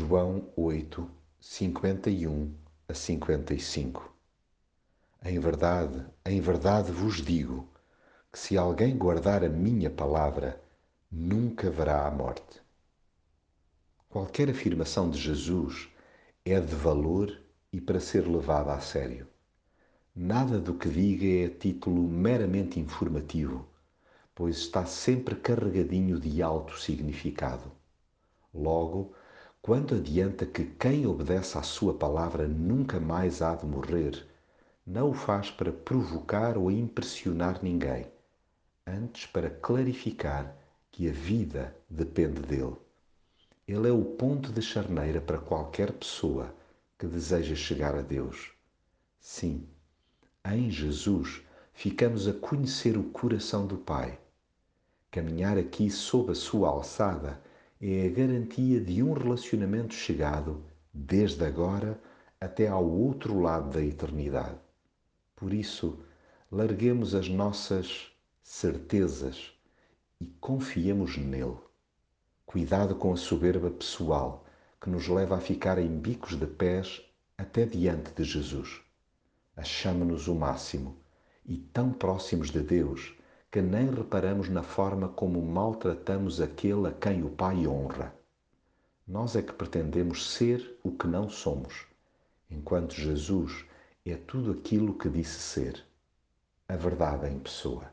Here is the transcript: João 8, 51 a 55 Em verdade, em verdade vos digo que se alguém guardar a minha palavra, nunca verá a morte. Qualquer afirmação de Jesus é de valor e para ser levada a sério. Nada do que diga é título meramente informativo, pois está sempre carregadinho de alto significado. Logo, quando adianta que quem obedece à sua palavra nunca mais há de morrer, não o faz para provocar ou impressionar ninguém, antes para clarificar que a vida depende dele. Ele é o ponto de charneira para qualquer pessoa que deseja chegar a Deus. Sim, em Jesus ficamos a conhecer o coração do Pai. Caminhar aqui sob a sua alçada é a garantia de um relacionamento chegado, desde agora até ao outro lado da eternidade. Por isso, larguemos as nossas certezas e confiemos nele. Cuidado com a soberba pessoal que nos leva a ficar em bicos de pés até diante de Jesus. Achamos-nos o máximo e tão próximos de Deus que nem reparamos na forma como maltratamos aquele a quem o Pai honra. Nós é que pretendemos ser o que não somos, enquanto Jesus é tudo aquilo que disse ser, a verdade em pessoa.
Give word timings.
João 0.00 0.48
8, 0.56 1.06
51 1.42 2.54
a 2.88 2.94
55 2.94 4.10
Em 5.22 5.38
verdade, 5.38 6.06
em 6.24 6.40
verdade 6.40 6.90
vos 6.90 7.16
digo 7.16 7.68
que 8.32 8.38
se 8.38 8.56
alguém 8.56 8.96
guardar 8.96 9.44
a 9.44 9.48
minha 9.50 9.90
palavra, 9.90 10.58
nunca 11.12 11.70
verá 11.70 12.06
a 12.06 12.10
morte. 12.10 12.62
Qualquer 14.08 14.48
afirmação 14.48 15.10
de 15.10 15.18
Jesus 15.18 15.90
é 16.46 16.58
de 16.58 16.74
valor 16.74 17.38
e 17.70 17.78
para 17.78 18.00
ser 18.00 18.26
levada 18.26 18.72
a 18.72 18.80
sério. 18.80 19.28
Nada 20.16 20.58
do 20.58 20.72
que 20.72 20.88
diga 20.88 21.46
é 21.46 21.54
título 21.54 22.08
meramente 22.08 22.80
informativo, 22.80 23.68
pois 24.34 24.56
está 24.56 24.86
sempre 24.86 25.34
carregadinho 25.36 26.18
de 26.18 26.42
alto 26.42 26.80
significado. 26.80 27.70
Logo, 28.54 29.14
quando 29.62 29.94
adianta 29.94 30.46
que 30.46 30.64
quem 30.64 31.06
obedece 31.06 31.58
à 31.58 31.62
sua 31.62 31.92
palavra 31.92 32.48
nunca 32.48 32.98
mais 32.98 33.42
há 33.42 33.54
de 33.54 33.66
morrer, 33.66 34.26
não 34.86 35.10
o 35.10 35.14
faz 35.14 35.50
para 35.50 35.70
provocar 35.70 36.56
ou 36.56 36.70
impressionar 36.70 37.62
ninguém, 37.62 38.06
antes 38.86 39.26
para 39.26 39.50
clarificar 39.50 40.56
que 40.90 41.08
a 41.08 41.12
vida 41.12 41.76
depende 41.88 42.40
dele. 42.40 42.76
Ele 43.68 43.88
é 43.88 43.92
o 43.92 44.04
ponto 44.04 44.50
de 44.50 44.62
charneira 44.62 45.20
para 45.20 45.38
qualquer 45.38 45.92
pessoa 45.92 46.54
que 46.98 47.06
deseja 47.06 47.54
chegar 47.54 47.94
a 47.94 48.02
Deus. 48.02 48.52
Sim, 49.20 49.68
em 50.44 50.70
Jesus 50.70 51.42
ficamos 51.74 52.26
a 52.26 52.32
conhecer 52.32 52.96
o 52.96 53.04
coração 53.04 53.66
do 53.66 53.76
Pai. 53.76 54.18
Caminhar 55.10 55.58
aqui 55.58 55.90
sob 55.90 56.32
a 56.32 56.34
sua 56.34 56.68
alçada 56.68 57.40
é 57.80 58.06
a 58.06 58.10
garantia 58.10 58.78
de 58.78 59.02
um 59.02 59.14
relacionamento 59.14 59.94
chegado, 59.94 60.62
desde 60.92 61.42
agora 61.44 61.98
até 62.38 62.68
ao 62.68 62.86
outro 62.86 63.40
lado 63.40 63.70
da 63.70 63.82
eternidade. 63.82 64.58
Por 65.34 65.54
isso, 65.54 66.04
larguemos 66.52 67.14
as 67.14 67.28
nossas 67.28 68.12
certezas 68.42 69.52
e 70.20 70.26
confiemos 70.40 71.16
nele. 71.16 71.56
Cuidado 72.44 72.94
com 72.96 73.14
a 73.14 73.16
soberba 73.16 73.70
pessoal 73.70 74.44
que 74.78 74.90
nos 74.90 75.08
leva 75.08 75.36
a 75.36 75.40
ficar 75.40 75.78
em 75.78 75.98
bicos 75.98 76.38
de 76.38 76.46
pés 76.46 77.00
até 77.38 77.64
diante 77.64 78.12
de 78.12 78.24
Jesus. 78.24 78.82
Achamos-nos 79.56 80.28
o 80.28 80.34
máximo 80.34 80.98
e 81.46 81.56
tão 81.56 81.92
próximos 81.92 82.50
de 82.50 82.60
Deus 82.60 83.14
que 83.50 83.60
nem 83.60 83.90
reparamos 83.90 84.48
na 84.48 84.62
forma 84.62 85.08
como 85.08 85.42
maltratamos 85.42 86.40
aquele 86.40 86.86
a 86.86 86.92
quem 86.92 87.24
o 87.24 87.30
Pai 87.30 87.66
honra. 87.66 88.14
Nós 89.06 89.34
é 89.34 89.42
que 89.42 89.52
pretendemos 89.52 90.30
ser 90.32 90.78
o 90.84 90.92
que 90.92 91.08
não 91.08 91.28
somos, 91.28 91.86
enquanto 92.48 92.94
Jesus 92.94 93.64
é 94.06 94.14
tudo 94.14 94.52
aquilo 94.52 94.94
que 94.94 95.08
disse 95.08 95.40
ser, 95.40 95.84
a 96.68 96.76
verdade 96.76 97.26
em 97.26 97.38
pessoa. 97.38 97.90